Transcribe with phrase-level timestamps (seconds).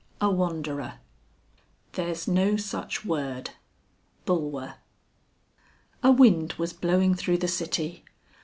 [0.19, 0.25] I.
[0.25, 0.95] A WANDERER.
[1.91, 3.51] "There's no such word."
[4.25, 4.77] BULWER.
[6.01, 8.03] A wind was blowing through the city.